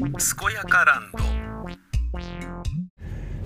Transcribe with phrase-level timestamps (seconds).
[0.00, 0.08] 健
[0.54, 1.18] やかランド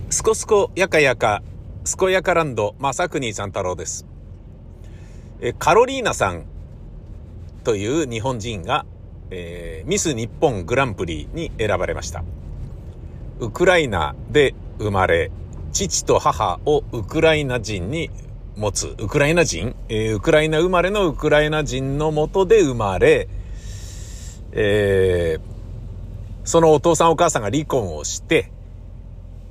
[0.08, 1.42] すこすこやかやか、
[1.84, 4.06] すこやかランド、正国さん太郎です。
[5.40, 6.45] え、カロリーナさん
[7.64, 8.87] という日本人が、
[9.30, 12.22] えーミス日本グランプリに選ばれました。
[13.40, 15.32] ウクライナで生まれ、
[15.72, 18.10] 父と母をウクライナ人に
[18.55, 23.27] 持つ、ウクライナ人、えーウクライナ生まれのウクライナ人のもとで生まれ、
[24.52, 25.53] えー
[26.45, 28.52] そのお父さんお母さんが離婚をして、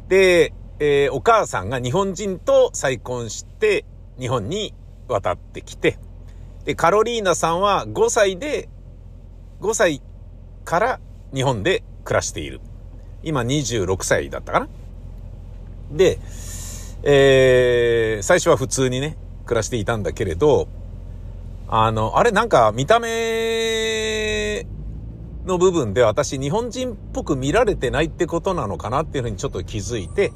[0.08, 3.86] で、えーお母さんが日本人と再婚して
[4.20, 4.74] 日本に
[5.08, 5.98] 渡ってきて、
[6.66, 8.70] で、カロリーナさんは5歳で、
[9.62, 10.02] 5歳
[10.66, 11.00] から
[11.34, 12.62] 日本で暮らしている。
[13.24, 14.68] 今26歳だったかな
[15.92, 16.20] で、
[17.04, 20.68] えー最初は普通にね、暮らしていたんだけれど、
[21.68, 23.10] あの、あれなんか見た目
[25.46, 30.32] の部分で私日本人っぽく見られてないってことなのかなっていうふうにちょっと気づいて、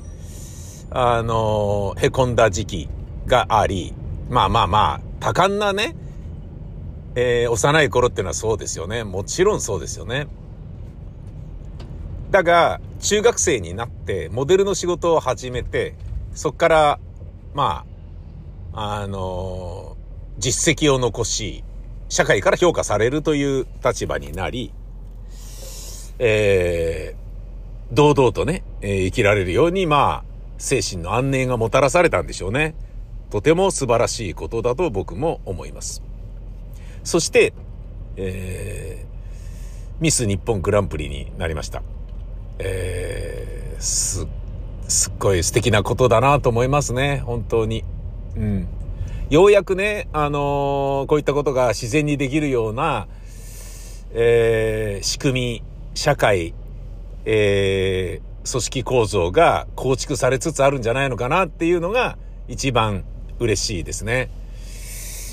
[0.89, 2.89] あの、凹んだ時期
[3.25, 3.93] があり、
[4.29, 5.95] まあまあまあ、多感なね、
[7.15, 9.03] えー幼い頃っていうのはそうですよね。
[9.03, 10.27] もちろんそうですよね。
[12.29, 15.95] だが、中学生になって、モデルの仕事を始めて、
[16.33, 16.99] そっから、
[17.53, 17.85] ま
[18.73, 19.97] あ、あの
[20.37, 21.63] 実績を残し、
[22.09, 24.71] 社会から評価されるという立場になり、
[26.19, 27.27] えー
[27.93, 30.23] 堂々とね、えー生きられるように、まあ、
[30.57, 32.75] 精神の安寧がもたらされたんでしょうね。
[33.29, 36.01] とても素晴らしいことだと僕も思います。
[37.03, 37.53] そして、
[38.17, 39.07] えー
[39.99, 41.81] ミス日本グランプリになりました。
[42.59, 44.27] えーす、
[44.87, 47.23] すっごい素敵なことだなと思いますね。
[47.25, 47.83] 本当に。
[48.35, 48.67] うん。
[49.29, 53.07] ようやくね、あのーこういったことが自然にできるような、
[54.11, 55.63] えー仕組み、
[55.97, 56.53] 社会、
[57.25, 62.17] えー組織構造が構築されつつあるんじゃないのかなっていうのが
[62.47, 63.03] 一番
[63.39, 64.29] 嬉しいですね。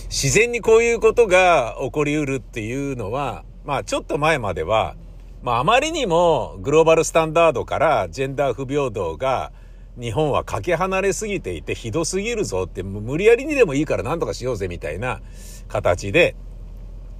[0.06, 4.96] 自然にこういうことが起こりうるっていうのは、まあちょっと前までは、
[5.44, 9.52] まああまりにもグローバルスタンダードからジェンダー不平等が
[9.96, 15.20] 日本はかけ離れすぎていてひどすぎるぞって無理やりにでもいいから何とかしようぜみたいな
[15.68, 16.34] 形で、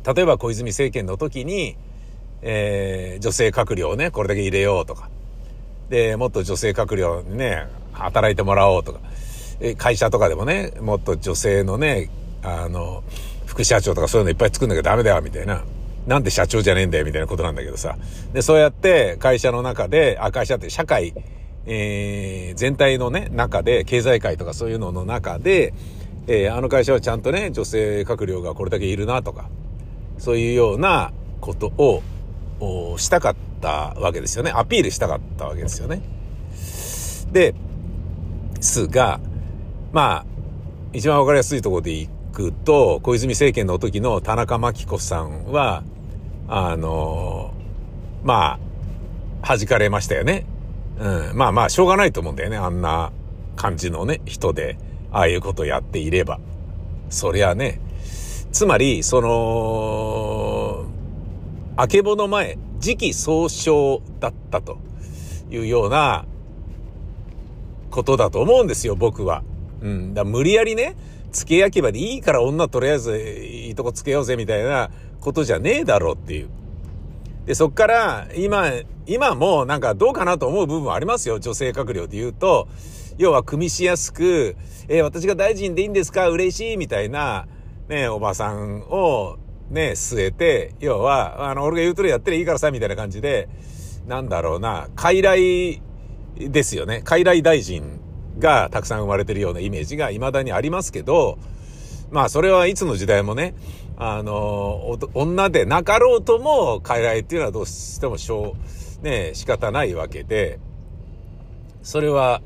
[0.05, 1.77] 例えば小泉政権の時に、
[2.47, 5.09] えー女性閣僚をね、これだけ入れようとか、
[5.88, 9.00] で、もっと女性閣僚にね、働いてもらおうとか、
[9.78, 12.10] 会社とかでもね、もっと女性のね、
[12.43, 13.03] あの、
[13.47, 15.65] 副社長とかそういうのいっぱい作んなきゃダメだよ、みたいな。
[16.06, 17.97] なんで社長じゃねえんだよ、みたいなことなんだけどさ。
[18.34, 21.15] で、そうやって会社の中で、あ、会社って社会、
[21.66, 25.72] えー全体のね、中で、経済界とかそういうのの中で、
[26.26, 29.49] えーあの会社はちゃんとね、女性閣僚がこれだけいるなとか、
[30.19, 32.03] そういうようなことを、
[32.93, 34.51] おしたかったわけですよね。
[34.51, 36.03] アピールしたかったわけですよね。
[37.33, 37.55] で、
[38.61, 39.21] すが、
[39.93, 40.27] まあ、
[40.93, 45.83] 一番わかりやすいところでいくと、小泉政権の時の田中真紀子さんは、
[46.49, 47.53] あの、
[48.23, 48.59] ま
[49.43, 50.47] あ、弾かれましたよね。
[50.99, 51.37] うん。
[51.37, 52.57] まあまあ、しょうがないと思うんだよね。
[52.57, 53.13] あんな
[53.57, 54.79] 感じのね、人で、
[55.11, 56.41] ああいうことやっていれば。
[57.11, 57.81] そりゃね。
[58.53, 60.54] つまり、その、
[61.77, 64.79] あけぼの前、時期総称だったと
[65.51, 66.25] いうような
[67.91, 69.43] ことだと思うんですよ、僕は。
[69.81, 70.15] うん。
[70.15, 70.97] だ無理やりね、
[71.33, 74.91] 付け焼き場でいいから女とりあえずいいとこつけようぜみたいな
[75.21, 76.49] ことじゃねえだろうっていう。
[77.45, 78.71] で、そっから、今、
[79.06, 81.41] 今もなんかどうかなと思う部分ありますよ。
[81.41, 82.69] 女性閣僚で言うと、
[83.19, 84.56] 要は組みしやすく、
[84.89, 86.29] えー私が大臣でいいんですか？
[86.31, 87.47] 嬉しいみたいな、
[87.89, 89.39] ね、おばさんを、
[89.71, 93.49] ね、据えて、要は、あの、俺が言うとりやってりゃいいからさ、みたいな感じで、
[94.07, 95.81] なんだろうな、傀儡
[96.37, 97.03] ですよね。
[97.05, 98.01] 傀儡大臣
[98.39, 101.39] がたくさん生まれてるようなイメージが未だにありますけど、
[102.11, 103.55] まあそれはいつの時代もね、
[103.97, 108.57] あの、女でなかろうとも傀儡っていうのはどうしてもしょ
[109.03, 110.59] う、ね、仕方ないわけで、
[111.83, 112.43] それは、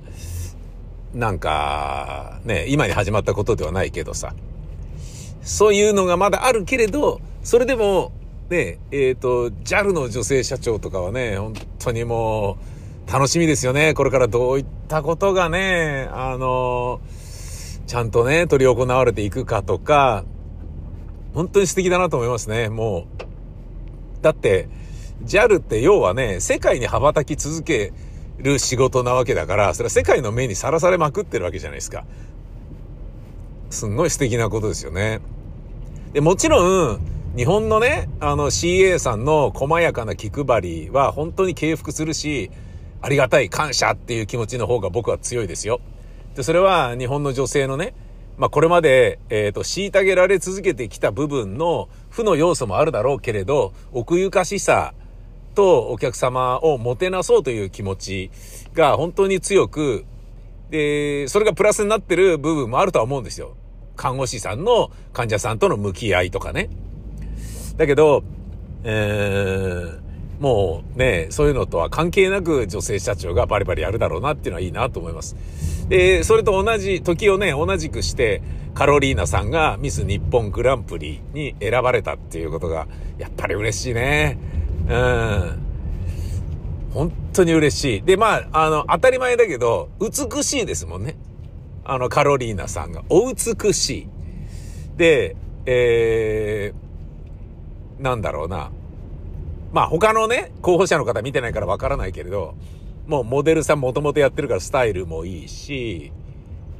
[1.15, 4.35] なんか、ね、今に始まったことではないけどさ、
[5.49, 8.13] そういうのがまだあるけれど、それでも、
[8.51, 12.59] ね、えっ、と、JAL の女性社長とかはね、本当にも
[13.09, 13.95] う、楽しみですよね。
[13.95, 17.01] これからどういったことがね、あの、
[17.87, 20.27] ちゃんとね、取り行われていくかとか、
[21.33, 23.07] 本当に素敵だなと思いますね、も
[24.21, 24.23] う。
[24.23, 24.69] だって、
[25.25, 27.95] JAL って要はね、世界に羽ばたき続け
[28.37, 32.05] る仕事なわけだから、それは世界の目にさらされまくってるわけじゃないですか。
[33.71, 35.23] すんごい素敵なことですよね。
[36.13, 37.01] で、もちろん、
[37.37, 42.51] 日本のね、あの CA さんの細やかな気配りは本当に敬服するし、
[43.03, 45.81] ありがたい感謝っていう気持ちの方が僕は強いですよ。
[46.35, 47.95] で、それは日本の女性のね、
[48.39, 54.95] まあこれまで、えっ、ー、と、虐げられ続けてきた部分の負の要素もあるだろうけれど、奥ゆかしさ
[55.55, 58.31] とお客様をもてなそうという気持ち
[58.75, 60.07] が本当に強く、
[60.71, 63.58] で、それがプラスになってる部分もあるとは思うんですよ。
[63.99, 66.71] 看護師さんの患者さんとの向き合いとかね。
[67.77, 68.23] だけど、
[68.85, 75.37] えー、もうね、そういうのとは関係なく女性社長がバリバリやるだろうなっていうのはいいなと思います。
[75.89, 78.41] で、それと同じ、時をね、同じくして、
[78.75, 82.87] カロリーナさんがミス日本グランプリに選ばれたっていうことが、
[83.19, 84.39] やっぱり嬉しいね。
[84.89, 85.59] うん。
[86.93, 88.03] 本当に嬉しい。
[88.03, 91.17] で、まあ、あの、当たり前だけど、美しいですもんね。
[91.89, 93.03] あの、カロリーナさんが。
[93.09, 94.09] お美しい。
[94.97, 98.71] で、えー、なんだろうな。
[99.73, 102.55] まあ他のね、候補者の方見てないからわからないけれど、
[103.07, 106.13] もうモデルさんもともとやってるからスタイルもいいし、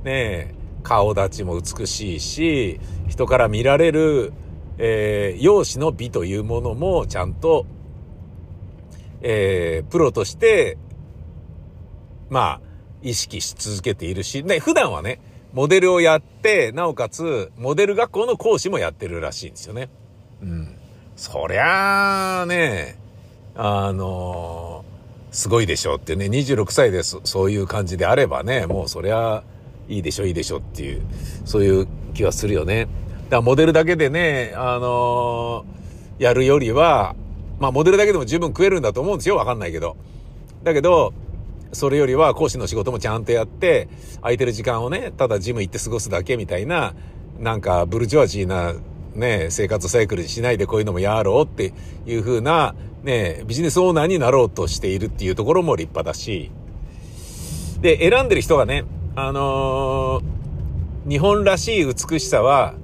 [0.05, 4.33] ねえ顔立ちも美しいし、人から見られる、
[4.79, 7.67] えー、容姿の美というものもちゃんと、
[9.21, 10.79] えー、プロとして、
[12.31, 12.68] まあ、
[13.03, 15.21] 意識し続けているし、ね、普段はね、
[15.53, 19.89] モデルをやって、なおかつ、モデル学校の講師もやってるらしいんですよね。
[20.43, 20.75] うん。
[21.17, 22.97] そりゃあね、
[23.57, 24.85] あの
[25.33, 29.43] すごいでしょってね、26歳でそそういう感じであればね、もうそりゃ
[29.89, 31.03] いいでしょ、いいでしょっていう、
[31.45, 32.85] そういう気はするよね。
[32.85, 37.17] だからモデルだけでね、あのー、やるよりは、
[37.59, 39.97] まあモデルだけでも十分食えるんだと思うんですよ、わかんないけど。
[40.63, 41.13] だけど、
[41.73, 43.89] それよりは講師の仕事もちゃんとやって、
[44.21, 46.95] 空いてる時間をね、ただジム行って過ごすだけみたいな、
[47.39, 48.75] なんかブルジョワジーな
[49.19, 51.75] ね、生活サイクルにしないでこういうのもやろうって
[52.07, 56.51] いう風な、ね、ビジネスオーナーになろうとしているっていうところも立派だし、
[57.81, 58.85] で、選んでる人がね、
[59.17, 62.75] あのー、日本らしい美しさは、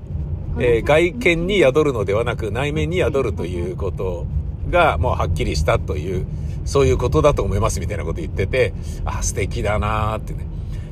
[0.59, 4.27] えー、外見に宿るのではなく内面に宿るということ
[4.71, 6.27] がもうはっきりしたという、
[6.65, 8.73] そういうことだと思いますみたいなこと言ってて、
[9.05, 10.47] あ、素敵だなーってね。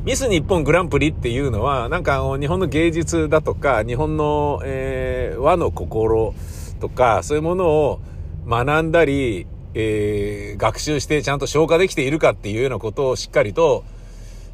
[0.04, 6.34] ミス日本グランプリっていうのは、なんか日本の芸術だとか、日本の、えー、和の心
[6.80, 8.00] とか、そういうものを
[8.46, 13.84] 学んだり、えー、学習してちゃんと消化できているかっていうようなことをしっかりと、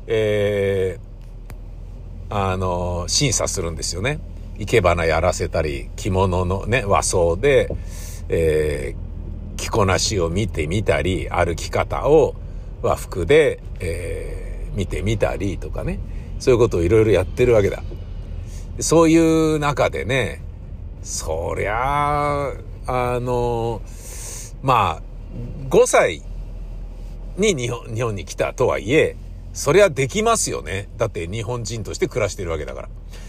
[0.07, 4.21] えー、あの、審査するんですよね。
[4.59, 7.71] 生け花やらせたり、着物のね、和装で、
[8.29, 9.08] えー、
[9.59, 12.35] 着こなしを見てみたり、歩き方を
[12.81, 15.99] 和服で、えー見てみたりとかね、
[16.39, 17.83] そういうことをいろいろやってるわけだ。
[18.79, 20.41] そういう中でね、
[21.03, 22.53] そりゃあ、
[22.87, 23.83] あの、
[24.63, 25.03] まあ、
[25.69, 26.23] 5歳
[27.37, 29.17] に日本日本に来たとはいえ、
[29.53, 30.89] そりゃできますよね。
[30.97, 32.89] だって日本人として暮らしてるわけだから。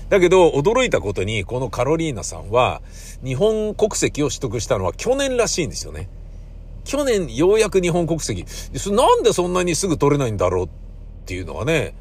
[0.10, 2.82] だけど、驚いたことに、このカロリーナさんは、
[3.24, 6.10] 日本国籍を取得したのは去年らしいんですよね。
[6.90, 8.44] 去年、ようやく日本国籍。
[8.92, 10.70] なんでそんなにすぐ取れないんだろうっ
[11.28, 11.94] ていうのはね、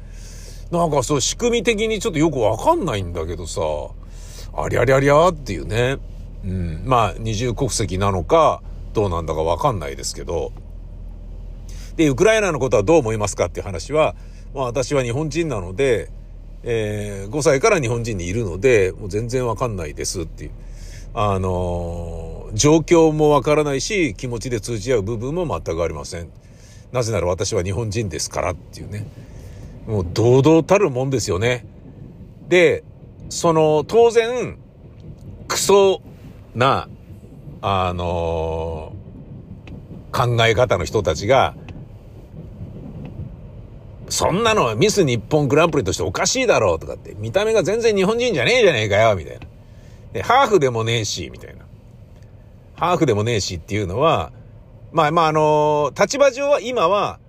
[0.71, 3.61] なんかそう仕組み的にちょっとよくわかんないんだけどさ、
[4.57, 5.99] ありゃりゃりゃっていうね。
[6.43, 6.81] うん。
[6.85, 8.63] まあ、二重国籍なのか、
[8.93, 10.53] どうなんだかわかんないですけど。
[11.95, 14.15] で、ウクライナのことはどう思いますかっていう話は、
[14.55, 16.09] まあ私は日本人なので、
[16.63, 20.51] えー、5歳から日本人にいるので、もう全然わかんないですっていう。
[21.13, 26.29] あのー、状況もわからないし、気持ちで通じ合う部分も全くありません。
[26.91, 29.05] なぜなら私は日本人ですからっていうね。
[29.87, 31.65] もう堂々たるもんですよね。
[32.47, 32.83] で、
[33.29, 34.57] その、当然、
[35.47, 36.01] クソ
[36.55, 36.89] な、
[37.61, 41.55] あのー、考え方の人たちが、
[44.09, 49.39] そんなのミス日本グランプリとしておかしいだろうとかって、見た目が全然日本人じゃねえじゃねえかよ、みたい
[50.13, 50.23] な。
[50.23, 51.58] ハーフでもねえし、みたいな。
[52.79, 54.31] ハーフでもねえしっていうのは、
[54.93, 57.19] まあまああのー、立場上は今は、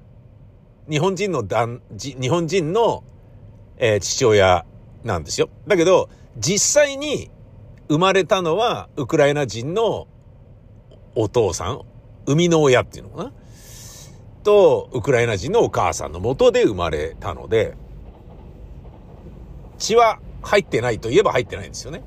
[0.88, 3.02] 日本人の男、日本人の、
[3.76, 4.64] えー、父親
[5.02, 5.49] なんですよ。
[5.66, 7.33] だけど、実際に
[7.88, 10.07] 生まれたのは、ウクライナ人の
[11.16, 11.80] お父さん、
[12.26, 13.33] 生みの親っていうのかな？
[14.45, 17.75] と、ウクライナ人のお母さんの元で生まれたので、
[19.78, 22.04] 血は入ってないといえば入ってないんですよね。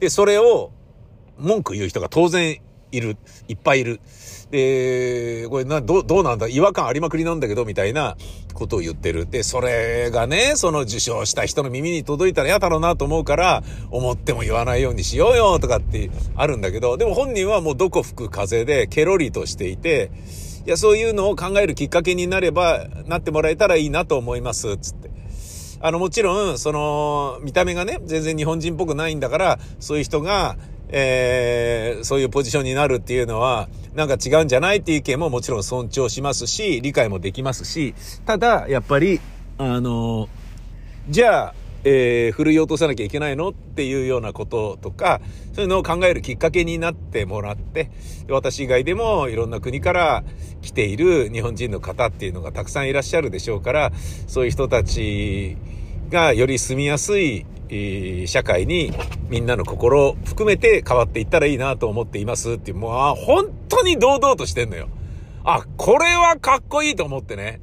[0.00, 0.72] で、それを
[1.38, 2.60] 文句言う人が当然
[2.92, 3.16] いる、
[3.48, 4.00] いっぱいいる。
[4.50, 6.46] で、これな、ど、どうなんだ？
[6.46, 8.16] 違和感ありまくりなんだけど、みたいな
[8.52, 9.28] ことを言ってる。
[9.28, 20.12] で、それがね、その受賞した人の耳に届いたら嫌だろうなと思うから、思っても言わないようにしようよ、とかってあるんだけど、でも本人はもうどこ吹く風で、ケロリとしていて、
[20.66, 25.10] いや、そういうのを考えるきっかけになれば、なってもらえたらいいなと思います、つって。
[25.80, 30.56] あの、もちろん、その、見た目がね、全然日本人っぽくないんだから、そういう人が、
[30.88, 37.94] えー、そういうポジションになるっていうのは、なんか違うんじゃないっていう意見ももちろん尊重しますし、理解もできますし、
[38.26, 39.20] ただ、やっぱり、
[39.58, 40.28] あの、
[41.08, 45.20] じゃあ、えー、振るい落とさなきゃいけないのっていうようなこととか、
[45.52, 47.90] そういうのを考えるきっかけになってもらって、
[48.28, 50.24] 私以外でもいろんな国から
[50.62, 53.92] 来ている日本人の方っていうのがたくさんいらっしゃるでしょうから、
[54.26, 55.58] そういう人たち
[56.10, 57.44] がより住みやすい
[58.26, 58.92] 社会に
[59.28, 64.88] みんなの心を含めて変わっていったらいいなと思っていますっていう、もう、本当に堂々としてんのよ。
[65.44, 67.60] あ、これはかっこいいと思ってね。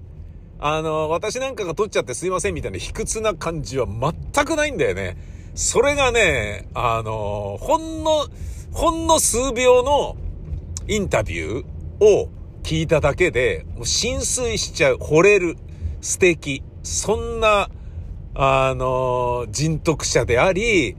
[0.59, 5.17] あの、私なんかが取っちゃってすいませんみたいな卑屈な感じは全くないんだよね。
[5.55, 8.27] それがね、あの、ほんの、
[8.71, 10.15] ほんの数秒の
[10.87, 12.29] インタビューを
[12.63, 15.57] 聞いただけで、もう浸水しちゃう、惚れる、
[16.01, 17.69] 素敵、そんな、
[18.43, 20.95] あの、人徳者であり、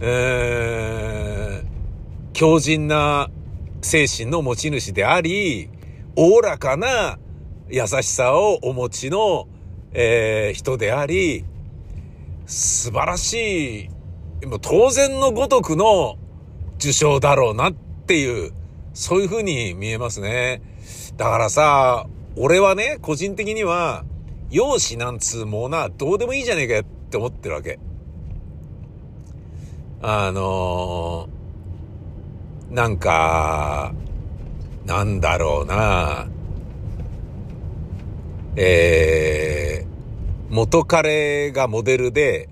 [0.00, 3.30] えー、強靭な
[3.80, 5.70] 精神の持ち主であり、
[6.16, 7.16] おおらかな
[7.68, 9.46] 優しさをお持ちの、
[9.92, 11.44] えー、人であり、
[12.46, 13.88] 素晴らし
[14.42, 16.16] い、もう当然のごとくの
[16.78, 18.52] 受賞だろうなっていう、
[18.94, 20.60] そういう風に見えますね。
[21.16, 24.04] だからさ、俺はね、個人的には、
[24.50, 27.78] 容姿なんつうもな、どうでもいいじゃねえかよって思ってるわけ。
[30.00, 33.92] あのー、なんか、
[34.86, 36.28] なんだろうな。
[38.56, 42.48] えー、元彼がモデルで、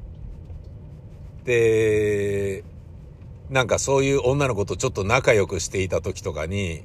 [1.45, 2.63] で、
[3.49, 6.83] なんかそういう女の子とちょっと仲良くしていた時とかに、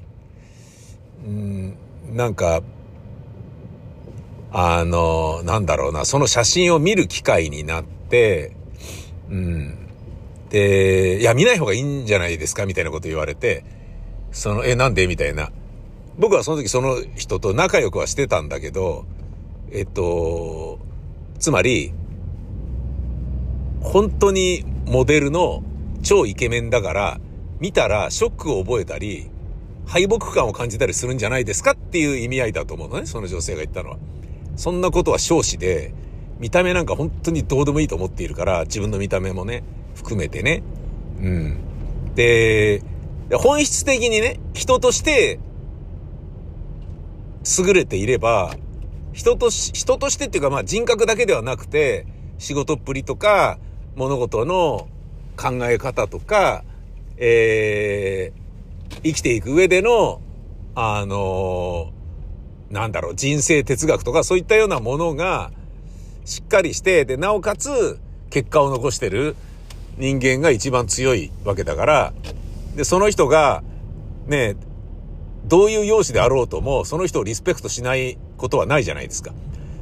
[1.25, 1.77] うん、
[2.13, 2.61] なんか、
[4.51, 8.55] あの、なんだろうな、その写真を見る機会になって、
[9.29, 9.87] うん。
[10.49, 13.63] で、いや、見ない方がいいんじゃないですかみたいなこと言われて、
[14.31, 15.07] その、え、なんで？
[15.07, 15.51] みたいな。
[16.17, 19.05] 僕はその時その人と仲良くはしてたんだけど、
[19.71, 20.79] えっと、
[21.39, 21.93] つまり、
[23.81, 25.63] 本当にモデルの
[26.03, 27.19] 超イケメンだから、
[27.61, 29.29] 見たらショックを覚えたり、
[29.85, 33.97] 敗北感を感じたりするんじゃないですかっていう意味合いだと思うのね、その女性が言ったのは。
[34.55, 35.93] そんなことは少子で、
[36.39, 39.63] 見た目なんか本当にどうでもいいと思っているから、自分の見た目もね、
[39.95, 40.63] 含めてね。
[41.19, 41.57] うん。
[42.15, 42.81] で、
[43.33, 45.39] 本質的にね、人として
[47.59, 48.55] 優れていれば、
[49.13, 52.05] 人とし、人としてっていうかまあ人格だけではなくて、
[52.37, 53.59] 仕事っぷりとか、
[53.95, 54.87] 物事の
[55.37, 56.63] 考え方とか、
[57.17, 60.21] えー、生きていく上での、
[60.75, 62.00] あのー、
[62.71, 65.51] なんだろう、人生哲学とかそういったようなものが
[66.25, 67.99] しっかりして、で、なおかつ
[68.29, 69.35] 結果を残してる
[69.97, 72.13] 人間が一番強いわけだから、
[72.75, 73.63] で、その人が、
[74.27, 74.55] ね、
[75.45, 79.33] どういう容姿であろうとも、その人をリスペクトしないことはないじゃないですか。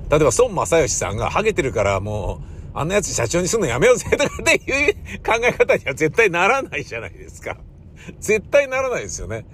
[0.09, 4.93] 例えば、孫正義さんがハゲてるからもう、あんなやつ社長にすんのやめようぜとかっていう
[5.23, 7.57] 考え方には絶対ならないじゃないですか。
[8.19, 9.45] 絶対ならないですよね。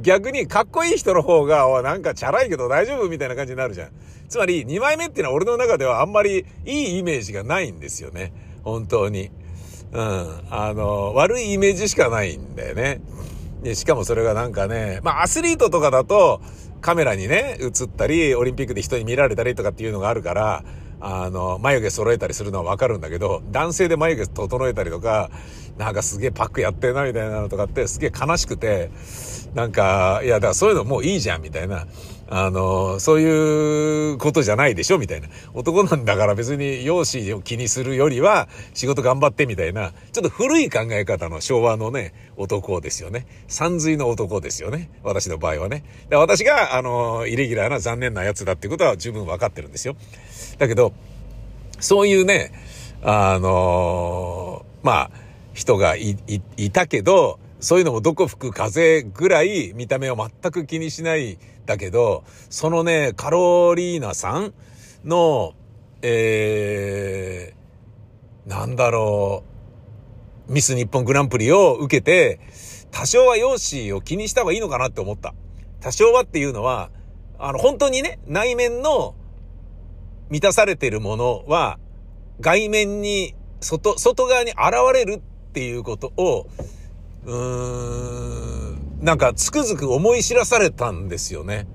[0.00, 3.90] 逆にかっこいい人の方が、おなんかチャラいけど大丈夫みたいな感じになるじゃん。
[4.28, 8.32] つまり、2枚目っていうのは俺の中ではあんまりいいイメージがないんですよね。
[8.64, 9.30] 本当に。
[9.92, 10.40] うん。
[10.50, 13.00] あの、悪いイメージしかないんだよね。
[13.62, 16.40] で、しかもそれがなんかね、まあアスリートとかだと
[16.80, 20.64] カメラにね、映ったり、オリンピックで人に見られたりとかっていうのがあるから、
[21.06, 25.30] あの、眉毛揃えたりするのはわかるんだけど、男性で眉毛整えたりとか、
[25.76, 28.90] なんかすげえパックやってんなみたいなのとかってすげえ悲しくて、
[29.54, 31.86] なんか、いや、だからそういうのもういいじゃんみたいな。
[32.28, 35.28] あの、そういうことじゃないでしょみたいな。
[35.52, 43.26] 男なんだから別に容姿を気にするよりは仕事頑張ってみたいな、ちょっと古い考え方の昭和のね、男ですよね。
[43.48, 44.90] 三髄の男ですよね。
[45.02, 45.84] 私の場合はね。
[46.08, 49.96] で私が、あの、イレギュラーな残念なやつだってことは十分わかってるんですよ。
[50.58, 50.92] だけど、
[51.80, 52.52] そういうね、
[53.02, 55.10] あのまあ、
[55.52, 64.52] 人がい、い、いたけど、そういうのもどこ吹く風ぐらい見た目を全く気にしないだけど、そのね、カロリーナさん
[65.04, 65.54] の、
[66.02, 69.42] えー、なんだろ
[70.48, 72.38] う、ミス日本グランプリを受けて、
[72.90, 75.34] 多少は容姿を気にした方がいいのかなって思った。
[75.80, 76.90] 多少はっていうのは、
[77.38, 79.14] あの、本当にね、内面の
[80.30, 81.78] 満たされてるものは、
[82.40, 84.58] 外面に、外、外側に現
[84.92, 85.20] れるっ
[85.52, 86.46] ていうことを、
[87.26, 91.66] うーん、なんかつくづく思い知らされたんですよね。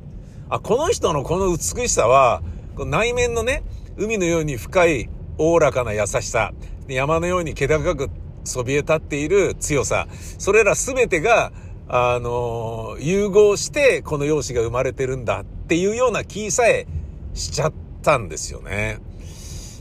[0.49, 2.41] あ、この人のこの美しさは、
[2.77, 3.63] 内面のね、
[3.97, 6.53] 海のように深い、おおらかな優しさ、
[6.87, 8.09] 山のように気高く
[8.43, 11.51] そびえ立っている強さ、それら全てが、
[11.87, 16.87] あの、融合してこの容姿が生まれてるんだっていうような気さえ
[17.33, 18.99] しちゃったんですよね。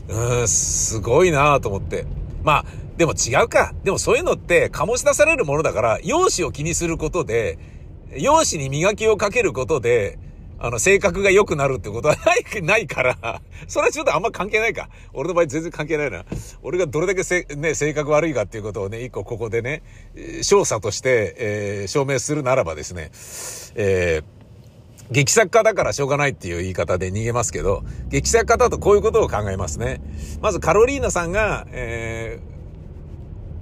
[0.07, 2.05] うん、すごいなと思って。
[2.49, 2.65] まあ、
[2.97, 3.75] でも違うか。
[3.83, 7.59] でもそういうのって醸し出されるものだから、容姿を気にすることで、
[8.17, 10.17] 容姿に磨きをかけることで、
[10.57, 14.89] あの、性格が良くなるってことはない、ないから、それはちょっとあんま関係ないか。
[15.13, 16.25] 俺の場合全然関係ないな。
[16.63, 19.83] 俺がどれだけせ、ね、性格悪いかっていうことをね、一個ここでね、
[20.41, 23.11] 調査として、えー、証明するならばですね、
[23.75, 24.38] えー、
[25.11, 30.01] 劇作家だからしょうがないっていう言い方で逃げますけど、劇作家だとこういうことを考えますね。
[30.41, 32.39] まずカロリーナさんが、え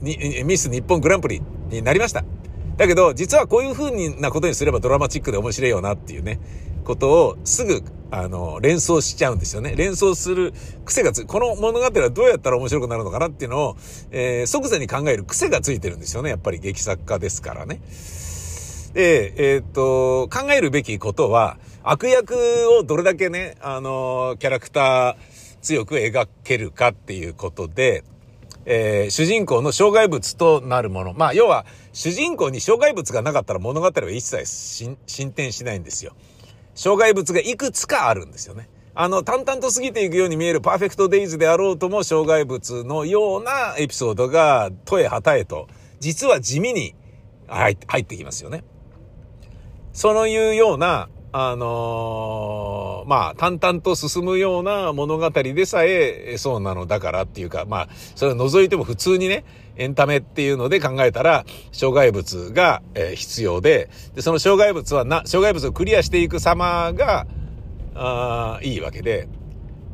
[0.02, 2.24] ー、に、ミス日本グランプリになりました。
[2.76, 6.40] だけど、実はこういう風なことにすればドラマチックで面白いよなっていうね。
[6.88, 9.76] ことをすぐ、あの、連想しちゃうんですよね。
[9.76, 10.54] 連想する
[10.86, 13.78] 癖がつ、この物語はどうやったら面白くなるのかなっていうのを、
[14.12, 16.30] えー、即座に考える癖がついてるんですよね。
[16.30, 17.82] やっぱり劇作家ですからね。
[18.98, 22.34] で、えー、っと、考えるべきことは、悪役
[22.80, 25.16] をどれだけね、あの、キャラクター
[25.62, 28.04] 強く描けるかっていうことで、
[28.66, 31.14] えー、主人公の障害物となるもの。
[31.14, 36.14] まあ、要は、主人公に障害物がなかったら物語は一切進展しないんですよ。
[36.74, 38.68] 障害物がいくつかあるんですよね。
[38.96, 45.68] あの、淡々と過ぎていくように見えるパーフェクトデイズであろうとも、障害物のようなエピソードが、とえはたえと、
[46.00, 46.96] 実は地味に
[47.46, 48.64] 入ってきますよね。
[49.98, 59.44] そういうような、あのー、まあ、淡々と進むような物語でさえ、そうなのだからっていうか、まあ、それを除いても普通にね、
[59.76, 67.26] エンタメっていうので考えたら、障害物が、えー、必要で、で、その障害物はな、障害物をクリアしていく様が、
[67.96, 69.28] あいいわけで、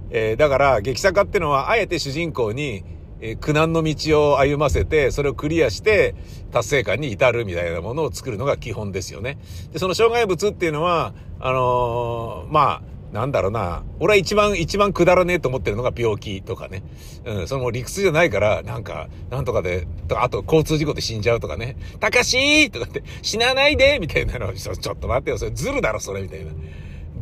[0.09, 2.83] えー、だから、劇作家ってのは、あえて主人公に、
[3.25, 6.13] え苦難の道を歩ませて、それをクリアして
[6.51, 9.37] 達成感に至るみたいなものを作るのが基本ですよね。
[9.71, 12.81] で、その障害物っていうのは、あのー、まあ、
[13.13, 13.83] なんだろうな。
[13.99, 16.83] 俺は一番、一番くだらねえと思ってるのが病気とかね。
[17.25, 21.77] うん、その理屈じゃないから、なんか、なんとかで、とあと交通事故で死んじゃうとかね。
[22.01, 26.51] たかしーとかって、死なないでみたいなのちょ、ちょっと待ってよ、それずるだろ、それ、みたいな。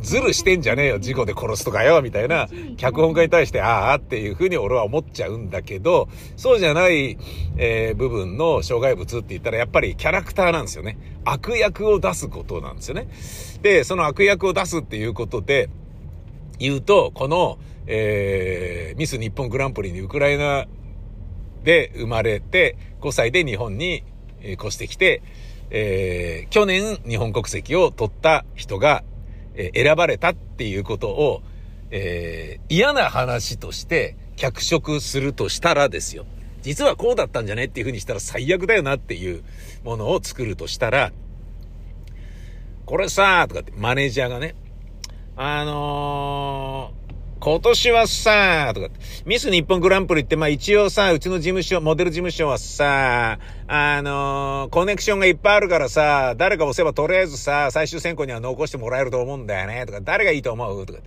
[0.02, 7.16] ズルしてんじゃねえよ、事故で殺すとかよ、みたいな、脚本家に対して、ああっていうふうに俺は思っちゃうんだけど、そうじゃない、
[7.56, 10.98] えー、部分の障害物って言ったら、やっぱりキャラクターなんですよね。
[11.24, 13.08] 悪役を出すことなんですよね。
[13.62, 15.70] で、その悪役を出すっていうことで、
[16.58, 20.66] 言うと、この、えー、ミス日本グランプリにウクライナ
[21.64, 24.04] で生まれて、5歳で日本に
[24.44, 25.22] 越してきて、
[25.70, 29.02] えー、去年日本国籍を取った人が
[29.54, 31.42] えー、選ばれたっていうことを、
[31.90, 36.26] えー、嫌な話として脚色するとしたらですよ。
[36.62, 39.42] 実はこうだったんじゃねっていうふうにしたら最悪だよなっていう
[39.84, 41.12] ものを作るとしたら、
[42.86, 44.54] これさー、とかってマネージャーがね、
[45.36, 47.01] あのー
[47.44, 48.86] 今年はさ、とか、
[49.26, 61.00] ミス日本グランプリって、まあ一応さ、うちの事務所、モデル事務所はさ、あのー、コネクションがいっぱいあるからさ、誰か押せばとりあえずさ、最終選考には残してもらえると思うんだよね、とか、誰がいいと思うとか。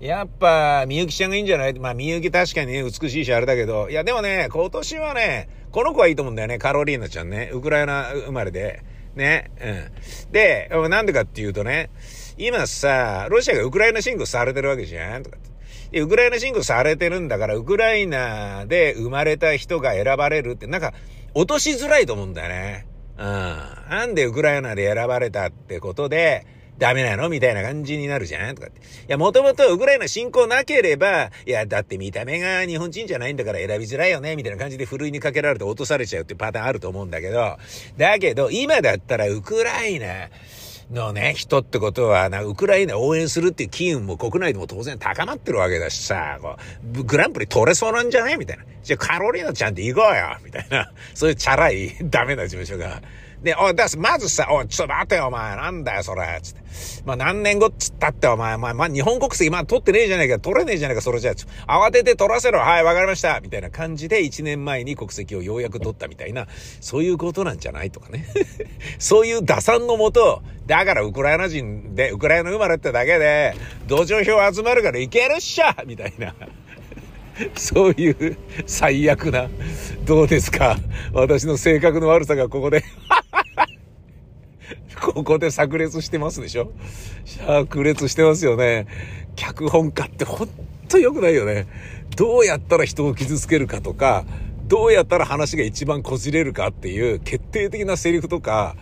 [0.00, 1.74] やっぱ、みゆきちゃんがいいんじゃない？
[1.74, 7.50] まあ、みゆき確かにね、美しいしあれだけど、いや、でもね、今年はね、この子はいいと思うんだよね、カロリーナちゃんね。
[7.52, 8.82] ウクライナ生まれで。
[9.14, 9.52] ね。
[9.60, 10.32] うん。
[10.32, 11.90] で、なんでかっていうとね、
[12.36, 15.36] 今さ、ロシアがウクライナ侵攻されてるわけじゃんとか。
[15.90, 20.94] で、ウクライナ侵攻されてるんだから、ウクライナで生まれた人が選ばれるって、なんか、
[21.34, 22.86] 落としづらいと思うんだよね。
[23.18, 23.26] うん。
[23.26, 26.46] なんでウクライナで選ばれたってことで、
[26.78, 28.80] ダメなのみたいな感じになるじゃんとかって。
[28.80, 37.58] いや、もともとウクライナ侵攻なければ、いや、だって見た目が日本人じゃないんだから選びづらいよねみたいな感じでふるいにかけられて落とされちゃうっていうパターンあると思うんだけど、
[37.96, 40.28] だけど、今だったらウクライナ、
[40.90, 46.56] のね、人ってことは、な、ウクライナ応援するっていう機運も国内でも当然高まってるわけだしさ、こ
[46.96, 48.64] う、グランプリ取れそうなんじゃないみたいな。
[48.82, 50.90] じゃあカロリーナちゃんと行こうよみたいな。
[51.14, 53.02] そういうチャラい、ダメな事務所が
[53.42, 56.60] で、おい、だまずさ、おい、ちょっと待てよ、お前、なんだよ、それ、つって。
[57.04, 61.32] まあ、何年後っつったって、お前、まあ、まあ、日本国籍、まあ、取ってねえじゃねえか、取れねえじゃねえか、それじゃ、
[61.68, 66.48] 慌てて取らせろ、はい、わかりました、みたいな感じで、1年前に国籍をようやく取ったみたいな、
[66.80, 68.26] そういうことなんじゃないとかね。
[68.98, 73.54] そういう打算のもと、だからウクライナ人で、ウクライナ生まれってだけで、
[73.86, 76.34] 同情票集まるからいけるっしゃみたいな。
[77.54, 79.48] そういう最悪な、
[80.04, 80.76] どうですか？
[81.12, 82.82] 私の性格の悪さがここで。
[85.00, 86.72] ここで炸裂してますでしょ？
[87.46, 88.86] 炸裂してますよね。
[89.36, 90.48] 脚本家ってほん
[90.88, 91.66] と良くないよね。
[92.16, 94.24] どうやったら人を傷つけるかとか、
[94.66, 98.76] どうやったら話が一番こじれるかっていう決定的なセリフとか、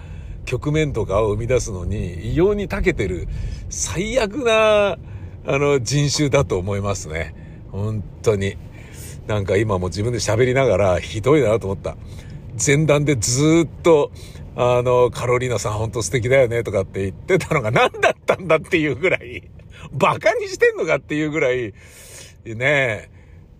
[0.45, 3.29] 局面とかを生み出すのに異様に長けてる
[3.69, 4.97] 最悪な、
[5.47, 7.35] あの、人種だと思いますね。
[7.71, 8.57] 本当に。
[9.27, 11.97] なんか今も自分で喋りながらひどいなと思った。
[12.65, 14.13] 前段でずっと、
[14.57, 19.43] あの、カロリーナさんほんと素敵だよねとかって言ってたのが何だったんだっていうぐらい、
[19.93, 21.75] バカにしてんのかっていうぐらい、
[22.45, 23.11] ね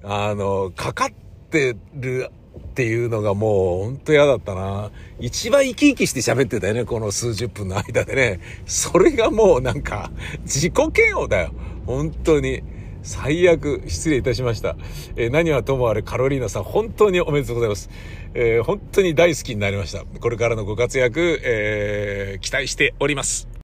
[0.03, 1.09] あの、かかっ
[1.51, 4.91] てるっていうのがもうほんと嫌だったな。
[5.21, 8.41] 一番生き生きして喋ってたよね、この数十分の間でね。
[8.65, 10.11] それがもうなんか、
[10.45, 11.53] 自己嫌悪だよ。
[11.85, 12.63] 本当に。
[13.07, 14.77] 最悪、失礼いたしました。
[15.15, 17.89] えー、何はともあれ、カロリーナさん、本当におめでとうございます。
[18.35, 20.05] えー、本当に大好きになりました。
[20.21, 23.56] これからのご活躍、えー、期待しております。